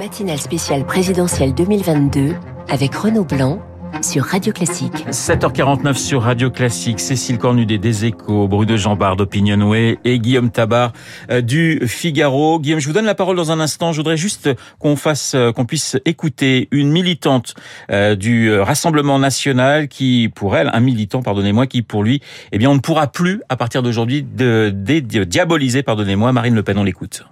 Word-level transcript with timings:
Matinale 0.00 0.38
spéciale 0.38 0.86
présidentielle 0.86 1.52
2022 1.52 2.34
avec 2.70 2.94
Renaud 2.94 3.24
Blanc 3.24 3.60
sur 4.00 4.24
Radio 4.24 4.50
Classique. 4.50 5.06
7h49 5.10 5.92
sur 5.92 6.22
Radio 6.22 6.50
Classique. 6.50 7.00
Cécile 7.00 7.36
Cornudet 7.36 7.76
des 7.76 8.06
Échos, 8.06 8.48
Bruno 8.48 8.78
Jambard 8.78 9.16
d'Opinionway 9.16 9.98
et 10.06 10.18
Guillaume 10.18 10.50
Tabar 10.50 10.94
euh, 11.30 11.42
du 11.42 11.82
Figaro. 11.86 12.58
Guillaume, 12.60 12.80
je 12.80 12.86
vous 12.86 12.94
donne 12.94 13.04
la 13.04 13.14
parole 13.14 13.36
dans 13.36 13.52
un 13.52 13.60
instant. 13.60 13.92
Je 13.92 13.98
voudrais 13.98 14.16
juste 14.16 14.48
qu'on 14.78 14.96
fasse, 14.96 15.34
euh, 15.34 15.52
qu'on 15.52 15.66
puisse 15.66 15.98
écouter 16.06 16.68
une 16.70 16.90
militante 16.90 17.54
euh, 17.90 18.14
du 18.14 18.58
Rassemblement 18.58 19.18
National 19.18 19.86
qui, 19.86 20.30
pour 20.34 20.56
elle, 20.56 20.70
un 20.72 20.80
militant, 20.80 21.20
pardonnez-moi, 21.20 21.66
qui 21.66 21.82
pour 21.82 22.04
lui, 22.04 22.22
eh 22.52 22.58
bien, 22.58 22.70
on 22.70 22.74
ne 22.74 22.80
pourra 22.80 23.08
plus, 23.08 23.42
à 23.50 23.56
partir 23.56 23.82
d'aujourd'hui, 23.82 24.22
diaboliser, 24.22 25.82
pardonnez-moi, 25.82 26.32
Marine 26.32 26.54
Le 26.54 26.62
Pen. 26.62 26.78
On 26.78 26.84
l'écoute. 26.84 27.26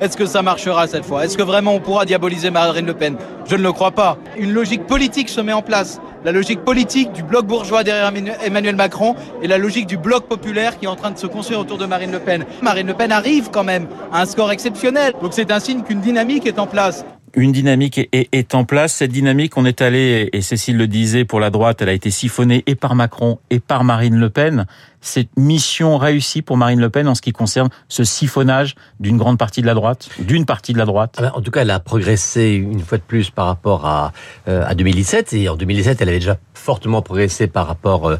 Est-ce 0.00 0.16
que 0.16 0.26
ça 0.26 0.42
marchera 0.42 0.86
cette 0.86 1.04
fois? 1.04 1.24
Est-ce 1.24 1.36
que 1.36 1.42
vraiment 1.42 1.74
on 1.74 1.80
pourra 1.80 2.04
diaboliser 2.04 2.50
Marine 2.50 2.86
Le 2.86 2.94
Pen? 2.94 3.16
Je 3.46 3.56
ne 3.56 3.62
le 3.62 3.72
crois 3.72 3.90
pas. 3.90 4.16
Une 4.38 4.52
logique 4.52 4.86
politique 4.86 5.28
se 5.28 5.40
met 5.40 5.52
en 5.52 5.60
place. 5.62 6.00
La 6.24 6.30
logique 6.30 6.64
politique 6.64 7.10
du 7.12 7.24
bloc 7.24 7.46
bourgeois 7.46 7.82
derrière 7.82 8.12
Emmanuel 8.44 8.76
Macron 8.76 9.16
et 9.42 9.48
la 9.48 9.58
logique 9.58 9.86
du 9.86 9.96
bloc 9.96 10.28
populaire 10.28 10.78
qui 10.78 10.84
est 10.84 10.88
en 10.88 10.94
train 10.94 11.10
de 11.10 11.18
se 11.18 11.26
construire 11.26 11.58
autour 11.58 11.78
de 11.78 11.86
Marine 11.86 12.12
Le 12.12 12.20
Pen. 12.20 12.44
Marine 12.62 12.86
Le 12.86 12.94
Pen 12.94 13.10
arrive 13.10 13.50
quand 13.50 13.64
même 13.64 13.88
à 14.12 14.22
un 14.22 14.26
score 14.26 14.52
exceptionnel. 14.52 15.14
Donc 15.20 15.32
c'est 15.34 15.50
un 15.50 15.58
signe 15.58 15.82
qu'une 15.82 16.00
dynamique 16.00 16.46
est 16.46 16.60
en 16.60 16.68
place 16.68 17.04
une 17.34 17.52
dynamique 17.52 18.08
est, 18.12 18.54
en 18.54 18.64
place. 18.64 18.94
Cette 18.94 19.12
dynamique, 19.12 19.56
on 19.56 19.64
est 19.64 19.82
allé, 19.82 20.28
et 20.32 20.40
Cécile 20.40 20.76
le 20.76 20.86
disait, 20.86 21.24
pour 21.24 21.40
la 21.40 21.50
droite, 21.50 21.82
elle 21.82 21.88
a 21.88 21.92
été 21.92 22.10
siphonnée 22.10 22.64
et 22.66 22.74
par 22.74 22.94
Macron 22.94 23.38
et 23.50 23.60
par 23.60 23.84
Marine 23.84 24.16
Le 24.16 24.30
Pen. 24.30 24.66
C'est 25.00 25.28
mission 25.36 25.96
réussie 25.96 26.42
pour 26.42 26.56
Marine 26.56 26.80
Le 26.80 26.90
Pen 26.90 27.06
en 27.06 27.14
ce 27.14 27.22
qui 27.22 27.32
concerne 27.32 27.68
ce 27.88 28.02
siphonnage 28.02 28.74
d'une 28.98 29.16
grande 29.16 29.38
partie 29.38 29.62
de 29.62 29.66
la 29.66 29.74
droite, 29.74 30.08
d'une 30.18 30.44
partie 30.44 30.72
de 30.72 30.78
la 30.78 30.86
droite. 30.86 31.14
Ah 31.18 31.22
ben, 31.22 31.32
en 31.34 31.40
tout 31.40 31.50
cas, 31.50 31.62
elle 31.62 31.70
a 31.70 31.78
progressé 31.78 32.54
une 32.54 32.80
fois 32.80 32.98
de 32.98 33.02
plus 33.02 33.30
par 33.30 33.46
rapport 33.46 33.86
à, 33.86 34.12
euh, 34.48 34.64
à 34.66 34.74
2017. 34.74 35.32
Et 35.34 35.48
en 35.48 35.56
2017, 35.56 36.00
elle 36.00 36.08
avait 36.08 36.18
déjà 36.18 36.38
fortement 36.54 37.02
progressé 37.02 37.46
par 37.46 37.66
rapport, 37.66 38.08
euh, 38.08 38.16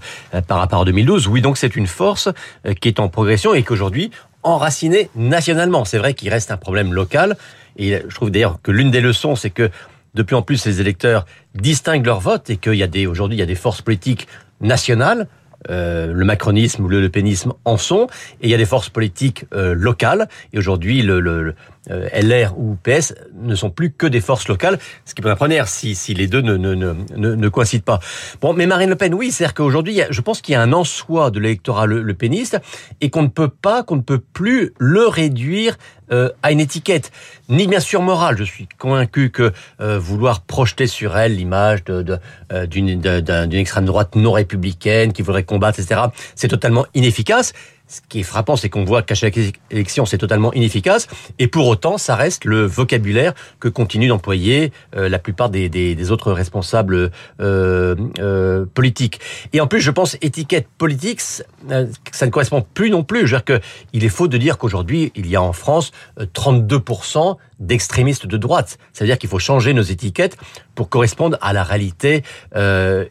par 0.47 0.59
rapport 0.59 0.83
à 0.83 0.85
2012. 0.85 1.27
Oui, 1.29 1.43
donc 1.43 1.59
c'est 1.59 1.75
une 1.75 1.89
force 1.89 2.29
euh, 2.67 2.75
qui 2.75 2.89
est 2.89 3.01
en 3.01 3.09
progression 3.09 3.55
et 3.55 3.63
qu'aujourd'hui, 3.63 4.11
enracinée 4.43 5.11
nationalement. 5.17 5.85
C'est 5.85 5.99
vrai 5.99 6.15
qu'il 6.15 6.31
reste 6.31 6.51
un 6.51 6.57
problème 6.57 6.93
local 6.93 7.37
et 7.79 8.03
je 8.09 8.15
trouve 8.15 8.31
d'ailleurs 8.31 8.61
que 8.63 8.71
l'une 8.71 8.91
des 8.91 9.01
leçons, 9.01 9.37
c'est 9.37 9.51
que 9.51 9.71
de 10.15 10.23
plus 10.23 10.37
en 10.37 10.43
plus 10.43 10.67
les 10.67 10.81
électeurs 10.81 11.27
distinguent 11.55 12.07
leur 12.07 12.21
vote 12.21 12.51
et 12.51 12.57
qu'il 12.57 12.75
y 12.75 12.83
a 12.83 12.87
des 12.87 13.07
aujourd'hui 13.07 13.37
il 13.37 13.41
y 13.41 13.43
a 13.43 13.47
des 13.47 13.55
forces 13.55 13.83
politiques 13.83 14.27
nationales 14.61 15.29
euh, 15.71 16.13
le 16.13 16.25
macronisme 16.25 16.85
ou 16.85 16.89
le 16.89 17.01
le 17.01 17.09
pénisme 17.09 17.53
en 17.65 17.77
sont, 17.77 18.07
et 18.41 18.47
il 18.47 18.51
y 18.51 18.55
a 18.55 18.57
des 18.57 18.65
forces 18.65 18.91
politiques 18.91 19.45
euh, 19.53 19.75
locales. 19.75 20.29
Et 20.53 20.59
aujourd'hui, 20.59 21.03
le, 21.03 21.55
LR 21.89 22.59
ou 22.59 22.77
PS 22.83 23.15
ne 23.41 23.55
sont 23.55 23.71
plus 23.71 23.93
que 23.93 24.07
des 24.07 24.21
forces 24.21 24.49
locales, 24.49 24.79
ce 25.05 25.15
qui 25.15 25.23
peut 25.23 25.35
première 25.39 25.69
si, 25.69 25.95
si 25.95 26.15
les 26.15 26.27
deux 26.27 26.43
ne, 26.43 27.49
coïncident 27.49 27.85
pas. 27.85 28.01
Bon, 28.41 28.53
mais 28.53 28.67
Marine 28.67 28.91
Le 28.91 28.97
Pen, 28.97 29.15
oui, 29.15 29.31
c'est-à-dire 29.31 29.55
qu'aujourd'hui, 29.55 30.01
je 30.11 30.21
pense 30.21 30.41
qu'il 30.41 30.53
y 30.53 30.57
a 30.57 30.63
un 30.63 30.73
en 30.73 30.85
soi 30.85 31.31
de 31.31 31.41
l'électorat 31.41 31.87
le, 31.87 32.15
péniste 32.15 32.61
et 33.01 33.11
qu'on 33.11 33.23
ne 33.23 33.29
peut 33.29 33.49
pas, 33.49 33.83
qu'on 33.83 33.97
ne 33.97 34.03
peut 34.03 34.19
plus 34.19 34.73
le 34.79 35.07
réduire 35.07 35.79
euh, 36.11 36.31
à 36.43 36.53
une 36.53 36.61
étiquette, 36.61 37.13
ni 37.49 37.67
bien 37.67 37.81
sûr 37.81 38.03
morale. 38.03 38.37
Je 38.39 38.45
suis 38.45 38.67
convaincu 38.79 39.31
que 39.31 39.53
euh, 39.81 39.99
vouloir 39.99 40.41
projeter 40.41 40.87
sur 40.87 41.17
elle 41.17 41.37
l'image 41.37 41.85
d'une 41.85 43.53
extrême 43.53 43.85
droite 43.85 44.17
non 44.17 44.33
républicaine 44.33 45.13
qui 45.13 45.23
voudrait 45.23 45.45
combattre, 45.45 45.79
etc., 45.79 46.01
c'est 46.35 46.49
totalement 46.49 46.87
inefficace. 46.95 47.53
Ce 47.89 48.01
qui 48.07 48.21
est 48.21 48.23
frappant, 48.23 48.57
c'est 48.57 48.69
qu'on 48.69 48.85
voit 48.85 49.03
qu'à 49.03 49.15
chaque 49.15 49.39
élection, 49.71 50.05
c'est 50.05 50.19
totalement 50.19 50.53
inefficace. 50.53 51.07
Et 51.39 51.49
pour 51.49 51.67
autant, 51.67 51.97
ça 51.97 52.17
reste 52.17 52.45
le 52.45 52.67
vocabulaire 52.67 53.33
que 53.61 53.69
continuent 53.69 54.09
d'employer 54.09 54.73
euh, 54.95 55.09
la 55.09 55.19
plupart 55.19 55.49
des, 55.49 55.71
des, 55.71 56.11
autres 56.11 56.33
responsables 56.33 57.11
euh, 57.41 57.97
euh, 58.19 58.67
politiques. 58.75 59.21
Et 59.55 59.63
en 59.63 59.67
plus, 59.67 59.81
je 59.81 59.91
pense, 59.91 60.19
étiquette 60.21 60.69
politique, 60.77 61.21
ça 61.23 62.27
ne 62.27 62.31
correspond 62.31 62.63
plus 62.75 62.91
non 62.91 63.05
plus. 63.05 63.27
Je 63.27 63.35
veux 63.35 63.43
dire 63.43 63.61
qu'il 63.61 64.05
est 64.05 64.11
faux 64.11 64.29
de 64.29 64.37
dire 64.37 64.59
qu'aujourd'hui, 64.59 65.11
il 65.17 65.27
y 65.27 65.37
a 65.37 65.43
en 65.43 65.55
France 65.55 65.93
32% 66.19 67.37
d'extrémistes 67.59 68.27
de 68.27 68.37
droite. 68.37 68.79
Ça 68.93 69.05
veut 69.05 69.09
dire 69.09 69.19
qu'il 69.19 69.29
faut 69.29 69.39
changer 69.39 69.73
nos 69.75 69.83
étiquettes 69.83 70.37
pour 70.75 70.89
correspondre 70.89 71.37
à 71.41 71.53
la 71.53 71.63
réalité 71.65 72.23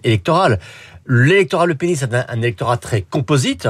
électorale. 0.03 0.59
L'électorat 1.07 1.65
Le 1.65 1.75
Pen, 1.75 1.95
c'est 1.95 2.13
un, 2.13 2.37
électorat 2.41 2.77
très 2.77 3.01
composite, 3.01 3.67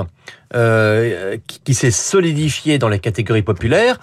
euh, 0.55 1.37
qui, 1.45 1.59
qui 1.59 1.73
s'est 1.75 1.91
solidifié 1.91 2.79
dans 2.79 2.89
les 2.89 2.99
catégories 2.99 3.43
populaires, 3.43 3.99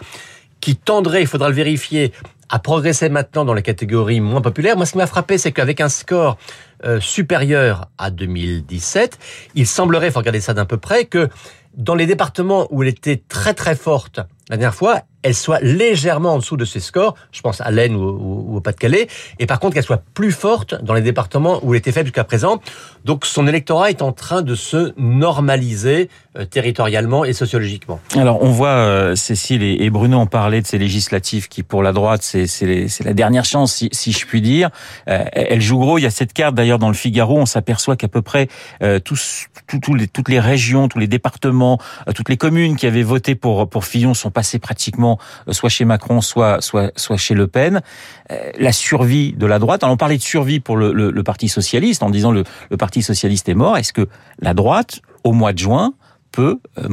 qui 0.61 0.77
tendrait, 0.77 1.23
il 1.23 1.27
faudra 1.27 1.49
le 1.49 1.55
vérifier, 1.55 2.13
à 2.49 2.59
progresser 2.61 3.09
maintenant 3.09 3.45
dans 3.45 3.55
les 3.55 3.63
catégories 3.63 4.21
moins 4.21 4.41
populaires. 4.41 4.77
Moi, 4.77 4.87
ce 4.87 4.93
qui 4.93 4.99
m'a 4.99 5.09
frappé, 5.09 5.39
c'est 5.39 5.51
qu'avec 5.51 5.81
un 5.81 5.89
score 5.89 6.39
euh, 6.85 7.01
supérieur 7.01 7.89
à 7.99 8.11
2017, 8.11 9.19
il 9.57 9.67
semblerait, 9.67 10.09
il 10.09 10.13
faut 10.13 10.21
regarder 10.21 10.41
ça 10.41 10.55
d'un 10.55 10.67
peu 10.67 10.77
près, 10.77 11.07
que 11.07 11.29
dans 11.77 11.97
les 11.97 12.07
départements 12.07 12.69
où 12.71 12.85
elle 12.85 12.91
était 12.91 13.21
très 13.29 13.55
très 13.55 13.75
forte 13.75 14.21
la 14.49 14.57
dernière 14.57 14.75
fois, 14.75 15.03
elle 15.25 15.35
soit 15.35 15.59
légèrement 15.61 16.35
en 16.35 16.39
dessous 16.39 16.59
de 16.59 16.67
ses 16.67 16.81
scores, 16.81 17.15
je 17.33 17.41
pense 17.41 17.61
à 17.63 17.71
l'Aisne 17.71 17.97
ou, 17.97 18.57
au 18.57 18.61
Pas-de-Calais, 18.61 19.09
et 19.39 19.47
par 19.47 19.59
contre 19.59 19.75
qu'elle 19.75 19.83
soit 19.83 20.03
plus 20.13 20.33
forte 20.33 20.81
dans 20.85 20.93
les 20.93 21.01
départements 21.01 21.61
où 21.63 21.73
elle 21.73 21.79
était 21.79 21.93
faible 21.93 22.07
jusqu'à 22.07 22.25
présent. 22.25 22.61
Donc 23.07 23.25
son 23.25 23.47
électorat 23.47 23.89
est 23.89 24.03
en 24.03 24.13
train 24.13 24.43
de 24.43 24.55
se 24.55 24.93
normaliser 24.99 26.11
euh, 26.37 26.45
territorialement 26.45 27.25
et 27.25 27.33
sociologiquement. 27.33 28.01
Alors 28.17 28.43
on 28.43 28.51
voit, 28.51 28.69
euh, 28.69 29.15
Cécile 29.15 29.63
et, 29.63 29.91
Bruno 29.91 30.19
en 30.19 30.27
parler 30.27 30.61
de 30.61 30.67
ces 30.67 30.79
législatives 30.79 31.49
qui 31.49 31.63
pour 31.63 31.83
la 31.83 31.93
droite 31.93 32.23
c'est 32.23 32.47
la 33.05 33.15
dernière 33.15 33.45
chance 33.45 33.83
si, 33.91 34.13
je 34.13 34.27
puis 34.27 34.43
dire. 34.43 34.71
Euh, 35.09 35.25
elle 35.33 35.63
joue 35.63 35.79
gros, 35.79 35.97
il 35.97 36.03
y 36.03 36.07
a 36.07 36.11
cette 36.11 36.35
carte 36.35 36.55
d'ailleurs 36.55 36.79
dans 36.79 36.89
le 36.89 36.95
Figaro, 36.95 37.39
on 37.39 37.47
s'aperçoit 37.47 37.97
qu'à 37.97 38.09
peu 38.09 38.21
près 38.21 38.49
toutes 39.05 40.29
les 40.29 40.41
régions, 40.41 40.89
tous 40.89 40.99
les 40.99 41.07
départements, 41.07 41.79
toutes 42.15 42.29
les 42.29 42.37
communes 42.37 42.77
qui 42.77 42.87
avaient 42.87 43.03
voté 43.03 43.35
pour, 43.35 43.69
pour 43.69 43.87
Fillon 43.87 44.13
sont 44.13 44.31
passées 44.31 44.59
pratiquement 44.59 45.14
euh, 45.49 45.53
soit 45.53 45.69
chez 45.69 45.85
Macron, 45.85 46.21
soit, 46.21 46.61
chez 47.17 47.35
Le 47.35 47.47
Pen. 47.47 47.83
Euh, 48.31 48.51
la 48.59 48.73
survie 48.73 49.33
de 49.33 49.47
la 49.47 49.59
droite, 49.59 49.83
alors 49.83 49.95
on 49.95 49.97
parlait 49.97 50.17
de 50.17 50.23
survie 50.23 50.61
pour 50.61 50.77
le, 50.77 51.23
Parti 51.23 51.49
socialiste 51.49 52.03
en 52.03 52.11
disant 52.11 52.33
le, 52.33 52.45
Parti 52.79 53.03
socialiste 53.03 53.49
est 53.49 53.55
mort. 53.55 53.77
Est-ce 53.77 53.93
que 53.93 54.09
la 54.41 54.55
droite, 54.55 55.01
au 55.25 55.33
mois 55.33 55.53
de 55.53 55.59
juin, 55.59 55.95
peut 56.33 56.59
euh, 56.79 56.89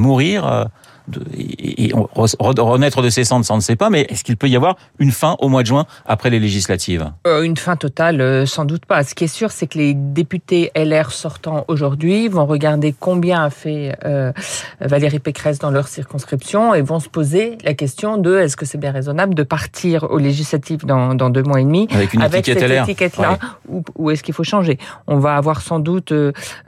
et, 1.38 1.92
renaître 1.94 3.02
de 3.02 3.10
ses 3.10 3.24
cendres, 3.24 3.46
ça 3.46 3.54
on 3.54 3.58
ne 3.58 3.62
sait 3.62 3.76
pas, 3.76 3.90
mais 3.90 4.02
est-ce 4.10 4.24
qu'il 4.24 4.38
peut 4.38 4.48
y 4.48 4.56
avoir 4.56 4.78
une 5.00 5.12
fin 5.12 5.36
au 5.40 5.50
mois 5.50 5.64
de 5.64 5.68
juin 5.68 5.86
après 6.06 6.30
les 6.30 6.40
législatives? 6.40 7.12
Euh, 7.28 7.42
Une 7.44 7.58
fin 7.58 7.76
totale, 7.76 8.22
euh, 8.22 8.46
sans 8.46 8.66
doute 8.66 8.86
pas. 8.86 9.04
Ce 9.04 9.16
qui 9.16 9.26
est 9.26 9.28
sûr, 9.28 9.52
c'est 9.52 9.68
que 9.68 9.78
les 9.78 9.94
députés 9.94 10.72
LR 10.76 11.12
sortants 11.12 11.66
aujourd'hui 11.68 12.28
vont 12.28 12.46
regarder 12.46 12.96
combien 12.98 13.44
a 13.44 13.50
fait 13.50 13.96
euh, 14.06 14.32
Valérie 14.80 15.20
Pécresse 15.20 15.60
dans 15.60 15.72
leur 15.72 15.88
circonscription 15.88 16.74
et 16.74 16.82
vont 16.82 17.00
se 17.00 17.10
poser 17.10 17.58
la 17.64 17.74
question 17.74 18.18
de 18.18 18.38
est-ce 18.38 18.56
que 18.56 18.66
c'est 18.66 18.78
bien 18.78 18.92
raisonnable 18.92 19.34
de 19.36 19.44
partir 19.44 20.04
aux 20.12 20.18
législatives 20.18 20.86
dans, 20.86 21.16
dans 21.16 21.30
deux 21.30 21.44
mois 21.44 21.60
et 21.62 21.66
demi 21.66 21.88
avec, 21.92 22.14
une 22.14 22.22
avec 22.22 22.46
cette 22.46 22.62
étiquette-là 22.62 23.40
ou, 23.68 23.84
ou 23.98 24.12
est-ce 24.12 24.24
qu'il 24.24 24.34
faut 24.34 24.44
changer? 24.44 24.78
On 25.08 25.18
va 25.18 25.36
avoir 25.36 25.62
sans 25.62 25.80
doute 25.80 26.14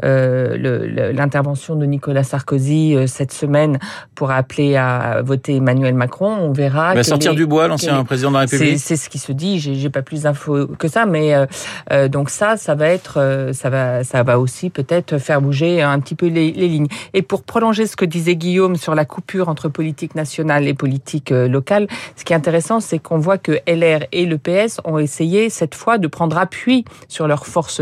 l'intervention 0.04 1.76
de 1.76 1.86
Nicolas 1.86 2.24
Sarkozy 2.24 2.96
cette 3.08 3.32
semaine 3.32 3.80
pour 4.16 4.32
appelé 4.36 4.76
à 4.76 5.22
voter 5.24 5.58
Emmanuel 5.58 5.94
Macron. 5.94 6.36
On 6.40 6.52
verra. 6.52 6.94
Il 6.94 6.98
va 6.98 7.04
sortir 7.04 7.36
du 7.36 7.46
bois, 7.46 7.68
l'ancien 7.68 8.04
président 8.04 8.30
de 8.30 8.36
la 8.36 8.42
République. 8.42 8.80
C'est 8.80 8.96
ce 8.96 9.10
qui 9.10 9.20
se 9.20 9.32
dit. 9.32 9.60
J'ai 9.60 9.90
pas 9.90 10.02
plus 10.02 10.24
d'infos 10.24 10.68
que 10.68 10.88
ça, 10.88 11.06
mais 11.06 11.34
euh, 11.34 11.46
euh, 11.92 12.08
donc 12.08 12.30
ça, 12.30 12.58
ça 12.58 12.76
va 12.76 12.90
être, 12.90 13.20
euh, 13.20 13.54
ça 13.54 13.70
va, 13.70 14.04
ça 14.04 14.24
va 14.24 14.40
aussi 14.40 14.70
peut-être 14.70 15.18
faire 15.18 15.42
bouger 15.42 15.82
un 15.82 16.00
petit 16.00 16.16
peu 16.16 16.28
les, 16.28 16.52
les, 16.52 16.68
lignes. 16.68 16.88
Et 17.14 17.22
pour 17.22 17.44
prolonger 17.44 17.88
ce 17.88 17.96
que 17.96 18.06
disait 18.06 18.36
Guillaume 18.36 18.76
sur 18.76 18.96
la 18.96 19.06
coupure 19.06 19.50
entre 19.50 19.70
politique 19.70 20.16
nationale 20.16 20.68
et 20.68 20.74
politique 20.74 21.30
locale, 21.32 21.88
ce 22.16 22.24
qui 22.24 22.34
est 22.34 22.36
intéressant, 22.36 22.80
c'est 22.80 23.00
qu'on 23.00 23.20
voit 23.20 23.38
que 23.38 23.54
LR 23.68 24.06
et 24.12 24.26
le 24.26 24.38
PS 24.38 24.82
ont 24.86 24.98
essayé 24.98 25.50
cette 25.50 25.76
fois 25.76 25.98
de 25.98 26.08
prendre 26.08 26.38
appui 26.38 26.86
sur 27.08 27.28
leurs 27.28 27.46
forces 27.46 27.82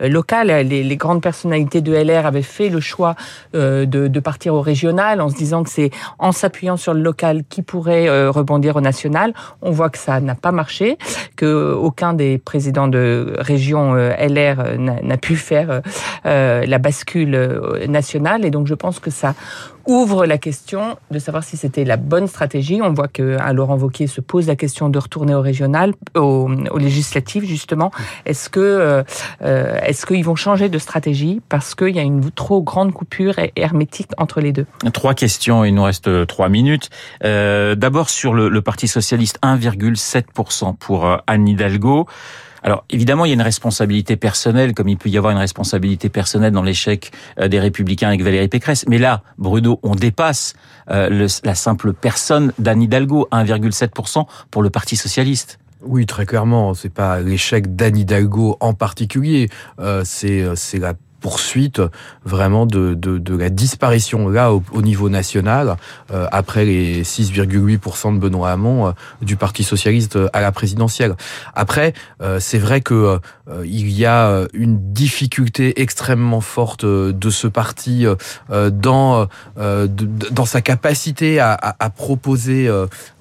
locales. 0.00 0.66
Les, 0.66 0.82
les, 0.82 0.96
grandes 0.96 1.22
personnalités 1.22 1.80
de 1.80 1.92
LR 1.92 2.26
avaient 2.26 2.42
fait 2.42 2.68
le 2.68 2.80
choix 2.80 3.14
de, 3.54 3.84
de 3.84 4.20
partir 4.20 4.54
au 4.54 4.60
régional 4.60 5.20
en 5.20 5.28
se 5.28 5.36
disant 5.36 5.62
que 5.62 5.70
c'est 5.76 5.90
en 6.18 6.32
s'appuyant 6.32 6.76
sur 6.76 6.94
le 6.94 7.02
local 7.02 7.42
qui 7.48 7.62
pourrait 7.62 8.08
euh, 8.08 8.30
rebondir 8.30 8.76
au 8.76 8.80
national. 8.80 9.34
On 9.60 9.70
voit 9.70 9.90
que 9.90 9.98
ça 9.98 10.20
n'a 10.20 10.34
pas 10.34 10.52
marché, 10.52 10.96
que 11.36 11.74
aucun 11.74 12.14
des 12.14 12.38
présidents 12.38 12.88
de 12.88 13.34
région 13.38 13.94
euh, 13.94 14.10
LR 14.16 14.60
euh, 14.60 14.76
n'a 14.78 15.16
pu 15.18 15.36
faire 15.36 15.82
la 16.24 16.78
bascule 16.78 17.38
nationale. 17.88 18.44
Et 18.44 18.50
donc 18.50 18.66
je 18.66 18.74
pense 18.74 18.98
que 18.98 19.10
ça 19.10 19.34
ouvre 19.86 20.26
la 20.26 20.38
question 20.38 20.96
de 21.10 21.18
savoir 21.18 21.44
si 21.44 21.56
c'était 21.56 21.84
la 21.84 21.96
bonne 21.96 22.26
stratégie. 22.26 22.80
On 22.82 22.92
voit 22.92 23.08
que 23.08 23.36
Laurent 23.52 23.76
Wauquiez 23.76 24.06
se 24.06 24.20
pose 24.20 24.46
la 24.46 24.56
question 24.56 24.88
de 24.88 24.98
retourner 24.98 25.34
au 25.34 25.40
régional, 25.40 25.94
au, 26.14 26.50
au 26.70 26.78
législatif 26.78 27.44
justement. 27.44 27.90
Est-ce 28.24 28.48
que 28.48 29.04
est-ce 29.40 30.06
qu'ils 30.06 30.24
vont 30.24 30.36
changer 30.36 30.68
de 30.68 30.78
stratégie 30.78 31.40
parce 31.48 31.74
qu'il 31.74 31.94
y 31.94 31.98
a 31.98 32.02
une 32.02 32.30
trop 32.30 32.62
grande 32.62 32.92
coupure 32.92 33.34
hermétique 33.56 34.10
entre 34.18 34.40
les 34.40 34.52
deux? 34.52 34.66
Trois 34.92 35.14
questions, 35.14 35.64
il 35.64 35.74
nous 35.74 35.84
reste 35.84 36.26
trois 36.26 36.48
minutes. 36.48 36.90
D'abord 37.22 38.10
sur 38.10 38.34
le, 38.34 38.48
le 38.48 38.62
Parti 38.62 38.88
socialiste, 38.88 39.38
1,7% 39.42 40.76
pour 40.76 41.18
Anne 41.26 41.48
Hidalgo. 41.48 42.06
Alors 42.66 42.84
évidemment, 42.90 43.24
il 43.24 43.28
y 43.28 43.30
a 43.30 43.34
une 43.34 43.42
responsabilité 43.42 44.16
personnelle, 44.16 44.74
comme 44.74 44.88
il 44.88 44.96
peut 44.96 45.08
y 45.08 45.16
avoir 45.16 45.30
une 45.30 45.38
responsabilité 45.38 46.08
personnelle 46.08 46.50
dans 46.50 46.64
l'échec 46.64 47.12
euh, 47.38 47.46
des 47.46 47.60
Républicains 47.60 48.08
avec 48.08 48.22
Valérie 48.22 48.48
Pécresse. 48.48 48.84
Mais 48.88 48.98
là, 48.98 49.22
Bruno, 49.38 49.78
on 49.84 49.94
dépasse 49.94 50.54
euh, 50.90 51.28
la 51.44 51.54
simple 51.54 51.92
personne 51.92 52.52
d'Anne 52.58 52.82
Hidalgo, 52.82 53.28
1,7% 53.30 54.26
pour 54.50 54.64
le 54.64 54.70
Parti 54.70 54.96
socialiste. 54.96 55.60
Oui, 55.80 56.06
très 56.06 56.26
clairement, 56.26 56.74
c'est 56.74 56.92
pas 56.92 57.20
l'échec 57.20 57.76
d'Anne 57.76 57.98
Hidalgo 57.98 58.56
en 58.58 58.74
particulier, 58.74 59.48
euh, 59.78 60.02
c'est 60.04 60.44
c'est 60.56 60.80
la 60.80 60.94
poursuite 61.26 61.82
vraiment 62.24 62.66
de, 62.66 62.96
la 63.36 63.50
disparition 63.50 64.28
là 64.28 64.52
au, 64.52 64.62
au 64.70 64.80
niveau 64.80 65.08
national 65.08 65.76
euh, 66.12 66.28
après 66.30 66.64
les 66.64 67.02
6,8% 67.02 68.14
de 68.14 68.18
Benoît 68.20 68.52
Hamon 68.52 68.86
euh, 68.86 68.90
du 69.22 69.34
Parti 69.34 69.64
socialiste 69.64 70.16
à 70.32 70.40
la 70.40 70.52
présidentielle. 70.52 71.16
Après, 71.52 71.94
euh, 72.22 72.38
c'est 72.38 72.58
vrai 72.58 72.80
que 72.80 73.18
il 73.64 73.92
y 73.92 74.04
a 74.04 74.44
une 74.54 74.92
difficulté 74.92 75.80
extrêmement 75.80 76.40
forte 76.40 76.84
de 76.84 77.30
ce 77.30 77.46
parti 77.46 78.04
dans 78.72 79.28
dans 79.56 80.44
sa 80.44 80.60
capacité 80.60 81.38
à, 81.38 81.92
proposer 81.94 82.68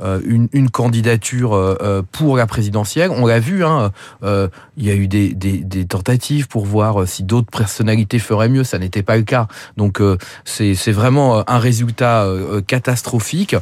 une, 0.02 0.70
candidature 0.72 1.78
pour 2.12 2.38
la 2.38 2.48
présidentielle. 2.48 3.12
On 3.12 3.28
l'a 3.28 3.40
vu, 3.40 3.64
hein, 3.64 3.92
il 4.24 4.84
y 4.84 4.90
a 4.90 4.96
eu 4.96 5.08
des 5.08 5.86
tentatives 5.86 6.48
pour 6.48 6.66
voir 6.66 7.08
si 7.08 7.22
d'autres 7.22 7.52
personnalités 7.52 7.95
ferait 8.20 8.50
mieux, 8.50 8.64
ça 8.64 8.80
n'était 8.80 9.04
pas 9.04 9.18
le 9.18 9.24
cas. 9.24 9.48
Donc 9.78 10.02
euh, 10.02 10.18
c'est 10.46 10.92
vraiment 10.92 11.38
euh, 11.38 11.42
un 11.48 11.60
résultat 11.60 12.24
euh, 12.24 12.62
catastrophique 12.62 13.56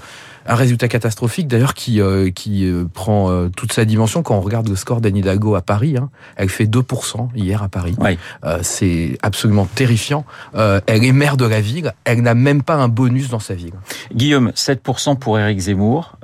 un 0.46 0.56
résultat 0.56 0.90
catastrophique 0.90 1.48
d'ailleurs 1.48 1.74
qui 1.74 2.02
qui 2.36 2.70
prend 2.94 3.48
toute 3.56 3.72
sa 3.72 3.86
dimension 3.86 4.24
quand 4.24 4.36
on 4.36 4.42
regarde 4.42 4.68
le 4.68 4.76
score 4.76 5.00
d'Anne 5.00 5.16
Hidalgo 5.16 5.56
à 5.56 5.62
Paris. 5.62 5.96
Hein. 5.98 6.10
Elle 6.36 6.50
fait 6.50 6.66
2% 6.66 7.30
hier 7.34 7.64
à 7.64 7.70
Paris. 7.70 7.96
Oui. 7.98 8.18
c'est 8.62 9.18
absolument 9.22 9.66
terrifiant. 9.74 10.26
elle 10.54 11.06
est 11.06 11.14
maire 11.14 11.38
de 11.38 11.46
la 11.46 11.62
ville. 11.62 11.94
Elle 12.04 12.24
n'a 12.24 12.34
même 12.34 12.62
pas 12.62 12.76
un 12.76 12.90
bonus 12.90 13.30
dans 13.30 13.40
sa 13.40 13.54
ville. 13.54 13.72
Guillaume, 14.14 14.50
7% 14.50 15.18
pour 15.18 15.40
Éric 15.40 15.60
Zemmour. 15.60 16.18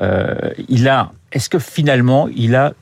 il 0.67 0.89
a. 0.89 1.13
Est-ce 1.31 1.47
que 1.47 1.59
finalement 1.59 2.27
il 2.27 2.57
a 2.57 2.73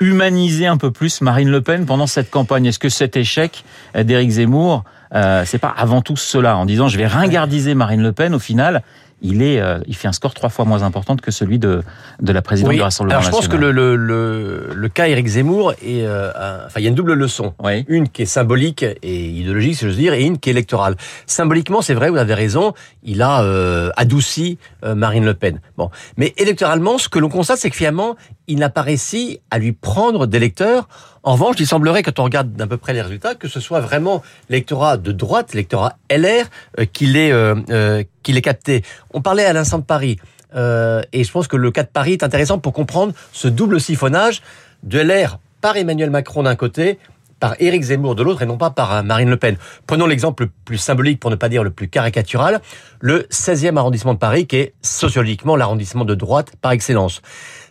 humaniser 0.00 0.66
un 0.66 0.76
peu 0.76 0.90
plus 0.90 1.20
Marine 1.20 1.50
Le 1.50 1.60
Pen 1.60 1.86
pendant 1.86 2.06
cette 2.06 2.30
campagne 2.30 2.66
Est-ce 2.66 2.78
que 2.78 2.88
cet 2.88 3.16
échec 3.16 3.64
d'Éric 3.94 4.30
Zemmour, 4.30 4.84
euh, 5.14 5.42
c'est 5.44 5.58
pas 5.58 5.74
avant 5.76 6.02
tout 6.02 6.16
cela, 6.16 6.56
en 6.56 6.66
disant 6.66 6.88
je 6.88 6.98
vais 6.98 7.06
ringardiser 7.06 7.74
Marine 7.74 8.02
Le 8.02 8.12
Pen 8.12 8.34
au 8.34 8.38
final 8.38 8.82
il 9.20 9.42
est, 9.42 9.60
euh, 9.60 9.80
il 9.86 9.96
fait 9.96 10.08
un 10.08 10.12
score 10.12 10.34
trois 10.34 10.48
fois 10.48 10.64
moins 10.64 10.82
important 10.82 11.16
que 11.16 11.30
celui 11.30 11.58
de 11.58 11.82
de 12.20 12.32
la 12.32 12.42
présidente 12.42 12.70
oui. 12.70 12.76
du 12.76 12.82
Rassemblement 12.82 13.18
Alors 13.18 13.26
je 13.28 13.34
pense 13.34 13.48
que 13.48 13.56
le 13.56 13.72
le, 13.72 13.96
le, 13.96 14.70
le 14.74 14.88
cas 14.88 15.08
Éric 15.08 15.26
Zemmour 15.26 15.72
est, 15.72 16.02
euh, 16.04 16.30
un, 16.34 16.66
enfin 16.66 16.80
il 16.80 16.84
y 16.84 16.86
a 16.86 16.88
une 16.88 16.94
double 16.94 17.14
leçon, 17.14 17.54
oui. 17.62 17.84
une 17.88 18.08
qui 18.08 18.22
est 18.22 18.26
symbolique 18.26 18.82
et 18.82 19.26
idéologique, 19.26 19.74
si 19.76 19.84
je 19.84 19.90
veux 19.90 19.96
dire, 19.96 20.12
et 20.14 20.22
une 20.22 20.38
qui 20.38 20.50
est 20.50 20.52
électorale. 20.52 20.96
Symboliquement, 21.26 21.82
c'est 21.82 21.94
vrai, 21.94 22.10
vous 22.10 22.16
avez 22.16 22.34
raison, 22.34 22.74
il 23.02 23.22
a 23.22 23.42
euh, 23.42 23.90
adouci 23.96 24.58
euh, 24.84 24.94
Marine 24.94 25.24
Le 25.24 25.34
Pen. 25.34 25.60
Bon, 25.76 25.90
mais 26.16 26.34
électoralement, 26.36 26.98
ce 26.98 27.08
que 27.08 27.18
l'on 27.18 27.28
constate, 27.28 27.58
c'est 27.58 27.70
que 27.70 27.76
finalement, 27.76 28.16
il 28.48 28.58
n'a 28.58 28.70
pas 28.70 28.82
réussi 28.82 29.40
à 29.50 29.58
lui 29.58 29.72
prendre 29.72 30.26
d'électeurs. 30.26 30.88
En 31.22 31.32
revanche, 31.32 31.56
il 31.60 31.66
semblerait, 31.66 32.02
quand 32.02 32.18
on 32.18 32.24
regarde 32.24 32.52
d'à 32.54 32.66
peu 32.66 32.78
près 32.78 32.94
les 32.94 33.02
résultats, 33.02 33.34
que 33.34 33.46
ce 33.46 33.60
soit 33.60 33.80
vraiment 33.80 34.22
l'électorat 34.48 34.96
de 34.96 35.12
droite, 35.12 35.52
l'électorat 35.52 35.98
LR, 36.10 36.46
euh, 36.78 36.84
qui 36.86 37.06
l'ait 37.06 37.30
euh, 37.30 37.54
euh, 37.70 38.02
capté. 38.42 38.82
On 39.12 39.22
parlait 39.22 39.44
à 39.44 39.52
l'instant 39.52 39.78
de 39.78 39.84
Paris. 39.84 40.18
Euh, 40.54 41.02
et 41.12 41.24
je 41.24 41.30
pense 41.30 41.48
que 41.48 41.56
le 41.56 41.70
cas 41.70 41.82
de 41.82 41.88
Paris 41.88 42.12
est 42.12 42.22
intéressant 42.22 42.58
pour 42.58 42.72
comprendre 42.72 43.12
ce 43.32 43.48
double 43.48 43.80
siphonnage 43.80 44.42
de 44.82 44.98
LR 44.98 45.38
par 45.60 45.76
Emmanuel 45.76 46.10
Macron 46.10 46.42
d'un 46.42 46.56
côté, 46.56 46.98
par 47.40 47.54
Éric 47.60 47.82
Zemmour 47.82 48.14
de 48.14 48.22
l'autre 48.22 48.42
et 48.42 48.46
non 48.46 48.58
pas 48.58 48.70
par 48.70 49.02
Marine 49.04 49.30
Le 49.30 49.36
Pen. 49.36 49.56
Prenons 49.86 50.06
l'exemple 50.06 50.44
le 50.44 50.50
plus 50.64 50.78
symbolique, 50.78 51.20
pour 51.20 51.30
ne 51.30 51.36
pas 51.36 51.48
dire 51.48 51.64
le 51.64 51.70
plus 51.70 51.88
caricatural, 51.88 52.60
le 53.00 53.26
16e 53.30 53.76
arrondissement 53.76 54.14
de 54.14 54.18
Paris, 54.18 54.46
qui 54.46 54.56
est 54.56 54.74
sociologiquement 54.82 55.56
l'arrondissement 55.56 56.04
de 56.04 56.14
droite 56.14 56.52
par 56.60 56.72
excellence. 56.72 57.22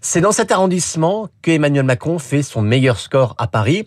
C'est 0.02 0.22
dans 0.22 0.32
cet 0.32 0.52
arrondissement 0.52 1.30
que 1.42 1.52
Emmanuel 1.52 1.84
Macron 1.84 2.20
fait 2.20 2.44
son 2.44 2.62
meilleur 2.62 3.00
score 3.00 3.36
à 3.38 3.48
Paris. 3.48 3.86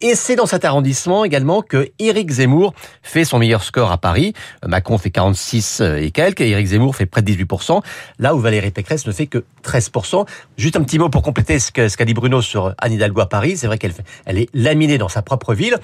Et 0.00 0.14
c'est 0.14 0.36
dans 0.36 0.46
cet 0.46 0.64
arrondissement 0.64 1.24
également 1.24 1.62
que 1.62 1.88
Éric 1.98 2.30
Zemmour 2.30 2.74
fait 3.02 3.24
son 3.24 3.38
meilleur 3.38 3.62
score 3.62 3.92
à 3.92 3.98
Paris. 3.98 4.34
Macron 4.66 4.98
fait 4.98 5.10
46 5.10 5.82
et 5.98 6.10
quelques, 6.10 6.40
et 6.40 6.50
Éric 6.50 6.66
Zemmour 6.66 6.96
fait 6.96 7.06
près 7.06 7.22
de 7.22 7.32
18%, 7.32 7.80
là 8.18 8.34
où 8.34 8.38
Valérie 8.38 8.70
Pécresse 8.70 9.06
ne 9.06 9.12
fait 9.12 9.26
que 9.26 9.44
13%. 9.64 10.26
Juste 10.56 10.76
un 10.76 10.82
petit 10.82 10.98
mot 10.98 11.08
pour 11.08 11.22
compléter 11.22 11.58
ce 11.58 11.70
qu'a 11.70 12.04
dit 12.04 12.14
Bruno 12.14 12.42
sur 12.42 12.74
Anne 12.78 12.92
Hidalgo 12.92 13.20
à 13.20 13.28
Paris. 13.28 13.56
C'est 13.56 13.66
vrai 13.66 13.78
qu'elle 13.78 13.94
elle 14.26 14.38
est 14.38 14.48
laminée 14.52 14.98
dans 14.98 15.08
sa 15.08 15.22
propre 15.22 15.54
ville, 15.54 15.78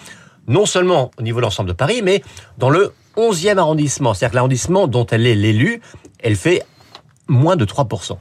non 0.48 0.66
seulement 0.66 1.10
au 1.18 1.22
niveau 1.22 1.38
de 1.38 1.44
l'ensemble 1.44 1.68
de 1.68 1.74
Paris, 1.74 2.02
mais 2.02 2.22
dans 2.58 2.70
le 2.70 2.92
11e 3.16 3.58
arrondissement. 3.58 4.14
C'est-à-dire 4.14 4.32
que 4.32 4.36
l'arrondissement 4.36 4.86
dont 4.88 5.06
elle 5.06 5.26
est 5.26 5.34
l'élu, 5.34 5.80
elle 6.18 6.36
fait 6.36 6.62
moins 7.28 7.56
de 7.56 7.64
3%. 7.64 8.18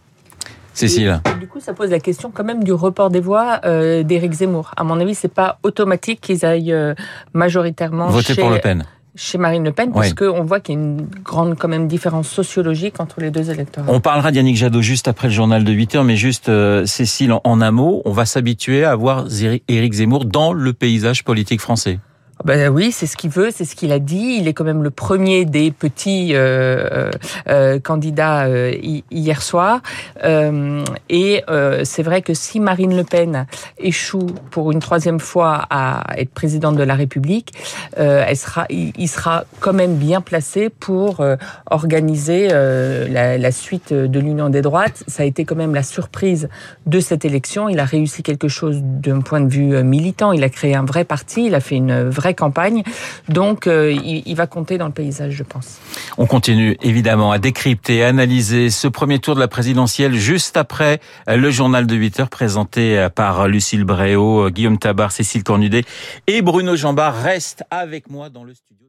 Cécile. 0.79 1.21
Et, 1.35 1.39
du 1.39 1.47
coup, 1.47 1.59
ça 1.59 1.73
pose 1.73 1.89
la 1.91 1.99
question 1.99 2.31
quand 2.33 2.43
même 2.43 2.63
du 2.63 2.73
report 2.73 3.09
des 3.09 3.19
voix 3.19 3.59
euh, 3.65 4.03
d'Éric 4.03 4.31
Zemmour. 4.33 4.71
À 4.77 4.83
mon 4.83 4.99
avis, 4.99 5.15
c'est 5.15 5.27
pas 5.33 5.59
automatique 5.63 6.21
qu'ils 6.21 6.45
aillent 6.45 6.73
euh, 6.73 6.93
majoritairement 7.33 8.07
voter 8.07 8.33
chez, 8.33 8.41
pour 8.41 8.49
Le 8.49 8.59
Pen. 8.59 8.85
Chez 9.15 9.37
Marine 9.37 9.63
Le 9.65 9.71
Pen, 9.71 9.91
parce 9.91 10.09
Oui. 10.09 10.15
qu'on 10.15 10.43
voit 10.43 10.59
qu'il 10.59 10.75
y 10.75 10.77
a 10.77 10.81
une 10.81 11.07
grande 11.23 11.57
quand 11.57 11.67
même 11.67 11.87
différence 11.87 12.29
sociologique 12.29 12.99
entre 12.99 13.19
les 13.19 13.31
deux 13.31 13.49
électorats. 13.49 13.91
On 13.91 13.99
parlera 13.99 14.31
d'Yannick 14.31 14.55
Jadot 14.55 14.81
juste 14.81 15.07
après 15.07 15.27
le 15.27 15.33
journal 15.33 15.63
de 15.63 15.71
8 15.73 15.95
heures, 15.95 16.03
mais 16.03 16.15
juste, 16.15 16.47
euh, 16.47 16.85
Cécile, 16.85 17.33
en, 17.33 17.41
en 17.43 17.61
un 17.61 17.71
mot, 17.71 18.01
on 18.05 18.11
va 18.11 18.25
s'habituer 18.25 18.85
à 18.85 18.95
voir 18.95 19.25
Éric 19.67 19.93
Zemmour 19.93 20.25
dans 20.25 20.53
le 20.53 20.73
paysage 20.73 21.23
politique 21.23 21.59
français. 21.59 21.99
Ben 22.45 22.69
oui, 22.69 22.93
c'est 22.93 23.05
ce 23.05 23.17
qu'il 23.17 23.29
veut, 23.29 23.49
c'est 23.53 23.65
ce 23.65 23.75
qu'il 23.75 23.91
a 23.91 23.99
dit. 23.99 24.37
Il 24.39 24.47
est 24.47 24.53
quand 24.53 24.63
même 24.63 24.81
le 24.81 24.91
premier 24.91 25.43
des 25.43 25.71
petits 25.71 26.29
euh, 26.33 27.11
euh, 27.49 27.79
candidats 27.79 28.45
euh, 28.45 28.71
hi- 28.81 29.03
hier 29.11 29.41
soir. 29.41 29.81
Euh, 30.23 30.83
et 31.09 31.43
euh, 31.49 31.81
c'est 31.83 32.01
vrai 32.01 32.21
que 32.21 32.33
si 32.33 32.61
Marine 32.61 32.95
Le 32.95 33.03
Pen 33.03 33.45
échoue 33.77 34.27
pour 34.51 34.71
une 34.71 34.79
troisième 34.79 35.19
fois 35.19 35.65
à 35.69 36.03
être 36.17 36.29
présidente 36.29 36.77
de 36.77 36.83
la 36.83 36.95
République, 36.95 37.51
euh, 37.97 38.23
elle 38.25 38.37
sera, 38.37 38.65
il, 38.69 39.09
sera 39.09 39.43
quand 39.59 39.73
même 39.73 39.95
bien 39.95 40.21
placé 40.21 40.69
pour 40.69 41.19
euh, 41.19 41.35
organiser 41.69 42.47
euh, 42.53 43.07
la, 43.09 43.37
la 43.37 43.51
suite 43.51 43.91
de 43.93 44.19
l'Union 44.19 44.47
des 44.49 44.61
droites. 44.61 45.03
Ça 45.07 45.23
a 45.23 45.25
été 45.25 45.43
quand 45.43 45.55
même 45.57 45.75
la 45.75 45.83
surprise 45.83 46.47
de 46.85 47.01
cette 47.01 47.25
élection. 47.25 47.67
Il 47.67 47.79
a 47.81 47.85
réussi 47.85 48.23
quelque 48.23 48.47
chose 48.47 48.79
d'un 48.81 49.19
point 49.19 49.41
de 49.41 49.49
vue 49.49 49.75
euh, 49.75 49.83
militant. 49.83 50.31
Il 50.31 50.43
a 50.45 50.49
créé 50.49 50.73
un 50.73 50.85
vrai 50.85 51.03
parti. 51.03 51.47
Il 51.47 51.53
a 51.55 51.59
fait 51.59 51.75
une 51.75 52.07
vraie 52.09 52.28
campagne. 52.33 52.83
Donc, 53.27 53.67
euh, 53.67 53.91
il, 53.91 54.35
va 54.35 54.47
compter 54.47 54.77
dans 54.77 54.87
le 54.87 54.93
paysage, 54.93 55.33
je 55.33 55.43
pense. 55.43 55.79
On 56.17 56.25
continue 56.25 56.77
évidemment 56.81 57.31
à 57.31 57.39
décrypter, 57.39 57.97
et 57.97 58.03
analyser 58.03 58.69
ce 58.69 58.87
premier 58.87 59.19
tour 59.19 59.35
de 59.35 59.39
la 59.39 59.47
présidentielle 59.47 60.13
juste 60.13 60.57
après 60.57 60.99
le 61.27 61.49
journal 61.51 61.87
de 61.87 61.95
8 61.95 62.19
heures 62.19 62.29
présenté 62.29 63.07
par 63.15 63.47
Lucille 63.47 63.83
Bréau, 63.83 64.49
Guillaume 64.49 64.77
Tabar, 64.77 65.11
Cécile 65.11 65.43
Cornudet 65.43 65.83
et 66.27 66.41
Bruno 66.41 66.75
Jambard. 66.75 67.21
Reste 67.21 67.63
avec 67.71 68.09
moi 68.09 68.29
dans 68.29 68.43
le 68.43 68.53
studio. 68.53 68.88